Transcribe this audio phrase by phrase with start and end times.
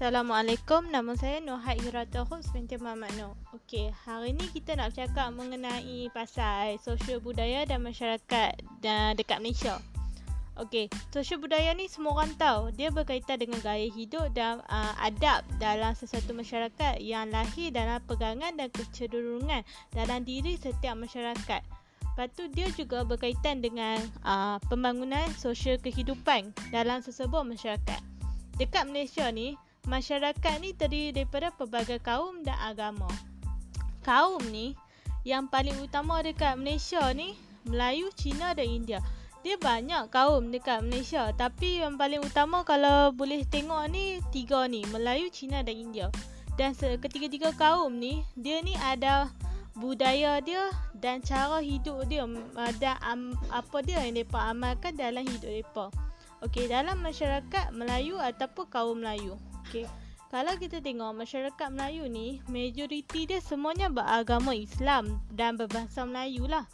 [0.00, 3.36] Assalamualaikum, nama saya Nohat Hirata Host binti Muhammad Noh.
[3.52, 9.76] Okey, hari ni kita nak bercakap mengenai pasal sosial budaya dan masyarakat dan dekat Malaysia.
[10.56, 12.72] Okey, sosial budaya ni semua orang tahu.
[12.80, 18.56] Dia berkaitan dengan gaya hidup dan uh, adab dalam sesuatu masyarakat yang lahir dalam pegangan
[18.56, 21.60] dan kecenderungan dalam diri setiap masyarakat.
[21.60, 28.00] Lepas tu dia juga berkaitan dengan uh, pembangunan sosial kehidupan dalam sesebuah masyarakat.
[28.56, 33.08] Dekat Malaysia ni, masyarakat ni terdiri daripada pelbagai kaum dan agama.
[34.04, 34.76] Kaum ni
[35.24, 37.36] yang paling utama dekat Malaysia ni
[37.68, 39.00] Melayu, Cina dan India.
[39.40, 44.84] Dia banyak kaum dekat Malaysia tapi yang paling utama kalau boleh tengok ni tiga ni
[44.92, 46.08] Melayu, Cina dan India.
[46.60, 49.32] Dan ketiga-tiga kaum ni dia ni ada
[49.80, 52.28] budaya dia dan cara hidup dia
[52.76, 55.86] dan um, apa dia yang mereka amalkan dalam hidup mereka.
[56.40, 59.36] Okey, dalam masyarakat Melayu ataupun kaum Melayu.
[59.70, 59.86] Okey.
[60.34, 66.66] Kalau kita tengok masyarakat Melayu ni, majoriti dia semuanya beragama Islam dan berbahasa Melayu lah.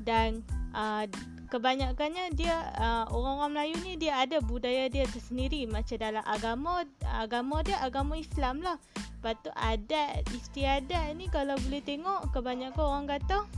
[0.00, 0.44] Dan
[0.76, 1.08] uh,
[1.48, 7.64] kebanyakannya dia uh, orang-orang Melayu ni dia ada budaya dia tersendiri macam dalam agama agama
[7.64, 8.76] dia agama Islam lah.
[9.00, 13.48] Lepas tu adat istiadat ni kalau boleh tengok kebanyakan orang kata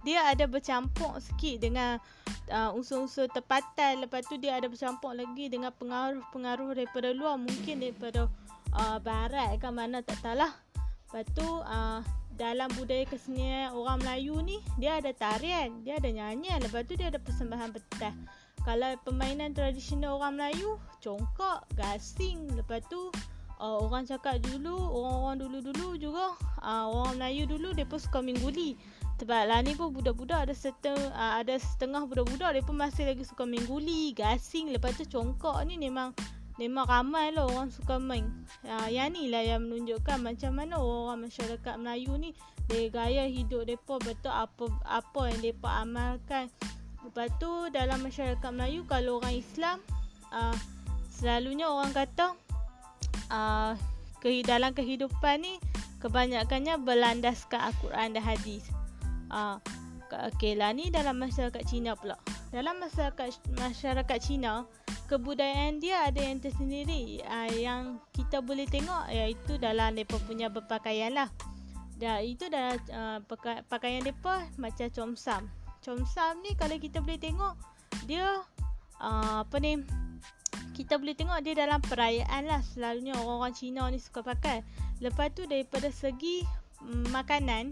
[0.00, 2.00] dia ada bercampur sikit dengan
[2.48, 4.04] uh, unsur-unsur tempatan.
[4.04, 7.36] Lepas tu dia ada bercampur lagi dengan pengaruh-pengaruh daripada luar.
[7.36, 8.28] Mungkin daripada
[8.72, 10.52] uh, barat kan mana tak tahulah.
[11.10, 12.00] Lepas tu uh,
[12.40, 15.84] dalam budaya kesenian orang Melayu ni dia ada tarian.
[15.84, 16.64] Dia ada nyanyian.
[16.64, 18.16] Lepas tu dia ada persembahan petas
[18.60, 22.48] kalau permainan tradisional orang Melayu congkak gasing.
[22.56, 23.12] Lepas tu
[23.60, 26.34] uh, orang cakap dulu orang-orang dulu-dulu juga
[26.64, 28.74] uh, orang Melayu dulu depa suka main guli
[29.20, 33.20] sebab lah ni pun budak-budak ada setengah uh, ada setengah budak-budak dia pun masih lagi
[33.28, 36.16] suka main guli, gasing, lepas tu congkak ni memang
[36.56, 38.24] memang ramai lah orang suka main.
[38.64, 42.32] Uh, yang ni lah yang menunjukkan macam mana orang masyarakat Melayu ni
[42.72, 46.48] dia gaya hidup depa betul apa apa yang depa amalkan.
[47.04, 49.84] Lepas tu dalam masyarakat Melayu kalau orang Islam
[50.32, 50.56] uh,
[51.12, 52.32] selalunya orang kata
[53.28, 53.76] uh,
[54.48, 55.60] dalam kehidupan ni
[56.00, 58.79] kebanyakannya berlandaskan Al-Quran dan hadis.
[59.30, 59.62] Ah,
[60.34, 62.18] okey lah ni dalam masyarakat Cina pula.
[62.50, 64.66] Dalam masyarakat masyarakat Cina,
[65.06, 71.14] kebudayaan dia ada yang tersendiri uh, yang kita boleh tengok iaitu dalam depa punya berpakaian
[71.14, 71.30] lah.
[71.94, 73.18] Dan itu adalah uh,
[73.70, 75.46] pakaian depa macam comsam.
[75.78, 77.54] Comsam ni kalau kita boleh tengok
[78.10, 78.42] dia
[78.98, 79.86] uh, apa ni
[80.74, 84.66] kita boleh tengok dia dalam perayaan lah selalunya orang-orang Cina ni suka pakai.
[84.98, 86.42] Lepas tu daripada segi
[86.82, 87.70] mm, makanan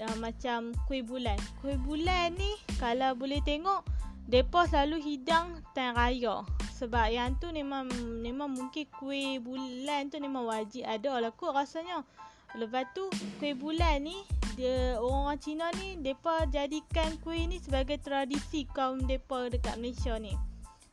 [0.00, 1.36] uh, macam kuih bulan.
[1.60, 3.84] Kuih bulan ni kalau boleh tengok
[4.30, 6.46] depa selalu hidang time raya.
[6.78, 7.90] Sebab yang tu memang
[8.24, 12.06] memang mungkin kuih bulan tu memang wajib ada lah kot rasanya.
[12.52, 13.08] Lepas tu
[13.40, 14.16] kuih bulan ni
[14.52, 20.36] dia orang-orang Cina ni depa jadikan kuih ni sebagai tradisi kaum depa dekat Malaysia ni.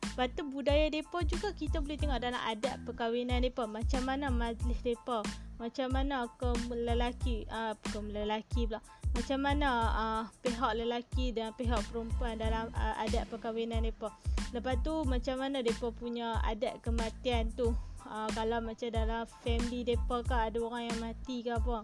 [0.00, 4.80] Lepas tu budaya depa juga kita boleh tengok dalam adat perkahwinan depa macam mana majlis
[4.80, 5.20] depa,
[5.60, 11.50] macam mana kaum lelaki ah uh, kaum lelaki pula macam mana uh, pihak lelaki dan
[11.58, 14.14] pihak perempuan dalam uh, adat perkahwinan mereka.
[14.54, 17.74] Lepas tu macam mana mereka punya adat kematian tu.
[18.06, 21.82] Uh, kalau macam dalam family mereka ke ada orang yang mati ke apa.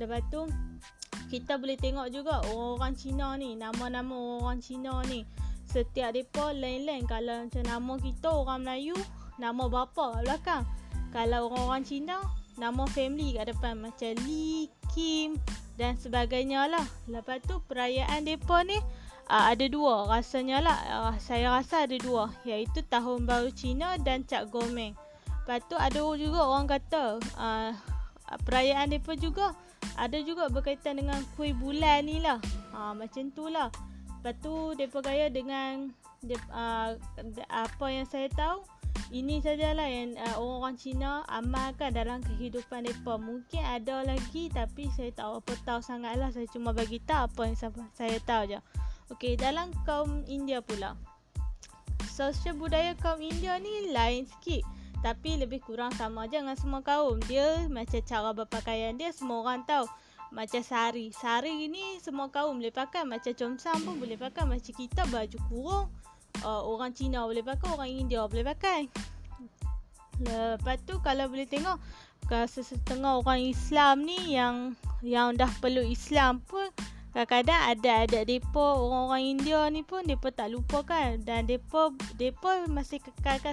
[0.00, 0.48] Lepas tu
[1.28, 5.28] kita boleh tengok juga orang-orang Cina ni, nama-nama orang Cina ni.
[5.68, 7.04] Setiap mereka lain-lain.
[7.08, 8.96] Kalau macam nama kita orang Melayu,
[9.36, 10.64] nama bapa belakang.
[11.12, 12.20] Kalau orang-orang Cina,
[12.60, 13.80] nama family kat depan.
[13.80, 15.40] Macam Lee, Kim,
[15.80, 16.84] dan sebagainya lah.
[17.08, 18.76] Lepas tu perayaan depa ni
[19.28, 20.78] uh, ada dua rasanya lah.
[20.88, 24.92] Uh, saya rasa ada dua iaitu Tahun Baru Cina dan Cap Gomeng.
[25.42, 27.70] Lepas tu ada juga orang kata uh,
[28.46, 29.56] perayaan depa juga
[29.98, 32.38] ada juga berkaitan dengan kuih bulan ni lah.
[32.72, 33.68] Uh, macam tu lah.
[34.20, 35.90] Lepas tu depa gaya dengan
[36.54, 36.94] uh,
[37.50, 38.62] apa yang saya tahu
[39.12, 43.20] ini sajalah yang uh, orang-orang Cina amalkan dalam kehidupan mereka.
[43.20, 46.32] Mungkin ada lagi tapi saya tahu apa tahu sangatlah.
[46.32, 47.56] Saya cuma bagi tahu apa yang
[47.92, 48.58] saya tahu je.
[49.12, 50.96] Okey, dalam kaum India pula.
[52.08, 54.64] Sosial budaya kaum India ni lain sikit.
[55.04, 57.20] Tapi lebih kurang sama je dengan semua kaum.
[57.28, 59.84] Dia macam cara berpakaian dia semua orang tahu.
[60.32, 61.12] Macam sari.
[61.12, 63.04] Sari ni semua kaum boleh pakai.
[63.04, 64.48] Macam comsam pun boleh pakai.
[64.48, 65.86] Macam kita baju kurung
[66.40, 68.88] uh, orang Cina boleh pakai, orang India boleh pakai.
[70.22, 71.76] Lepas tu kalau boleh tengok
[72.32, 74.72] setengah orang Islam ni yang
[75.04, 76.64] yang dah peluk Islam pun
[77.12, 82.64] kadang-kadang ada ada depa orang-orang India ni pun depa tak lupa kan dan depa depa
[82.72, 83.52] masih kekalkan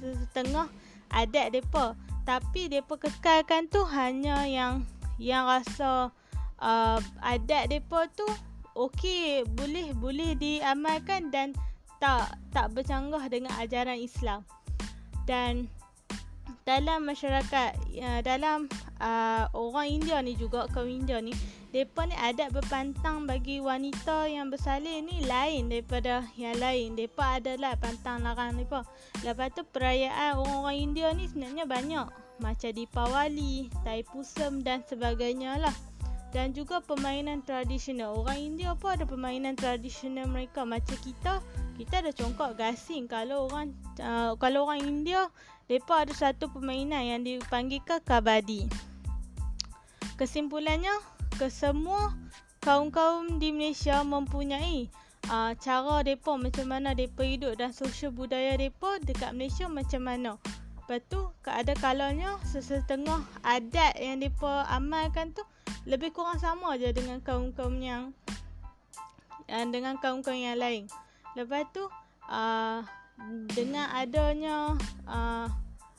[0.00, 0.72] setengah
[1.12, 1.92] adat depa
[2.24, 4.80] tapi depa kekalkan tu hanya yang
[5.20, 6.08] yang rasa
[6.56, 8.24] uh, adat depa tu
[8.72, 11.52] okey boleh boleh diamalkan dan
[11.98, 14.44] tak tak bercanggah dengan ajaran Islam.
[15.26, 15.66] Dan
[16.66, 18.66] dalam masyarakat uh, dalam
[18.98, 21.30] uh, orang India ni juga kaum India ni
[21.70, 27.78] depa ni adat berpantang bagi wanita yang bersalin ni lain daripada yang lain depa adalah
[27.78, 28.82] pantang larang depa
[29.22, 32.06] lepas tu perayaan orang-orang India ni sebenarnya banyak
[32.42, 35.74] macam Deepawali, Taipusam dan sebagainya lah
[36.34, 38.12] dan juga permainan tradisional.
[38.20, 41.40] Orang India pun ada permainan tradisional mereka macam kita.
[41.76, 43.04] Kita ada congkak gasing.
[43.04, 45.28] Kalau orang uh, kalau orang India,
[45.68, 48.64] depa ada satu permainan yang dipanggilkan kabadi.
[50.16, 50.96] Kesimpulannya,
[51.36, 52.16] kesemua
[52.64, 54.88] kaum-kaum di Malaysia mempunyai
[55.28, 60.40] uh, cara depa macam mana depa hidup dan sosial budaya depa dekat Malaysia macam mana.
[60.80, 65.44] Lepas tu, ada kalanya sesetengah adat yang depa amalkan tu
[65.84, 68.16] lebih kurang sama je dengan kaum-kaum yang
[69.46, 70.88] dengan kaum-kaum yang lain.
[71.36, 71.84] Lepas tu
[72.32, 72.80] uh,
[73.52, 74.72] dengan adanya
[75.04, 75.46] uh,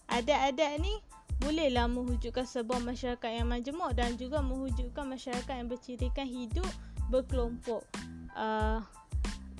[0.09, 0.97] adat-adat ni
[1.37, 6.65] bolehlah mewujudkan sebuah masyarakat yang majmuk dan juga mewujudkan masyarakat yang bercirikan hidup
[7.13, 7.85] berkelompok.
[8.33, 8.81] Uh,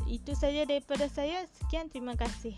[0.10, 1.46] itu saja daripada saya.
[1.62, 2.58] Sekian terima kasih.